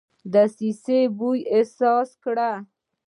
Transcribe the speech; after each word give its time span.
دسیسې 0.33 0.99
بوی 1.17 1.39
احساس 1.55 2.09
کړ. 2.23 2.37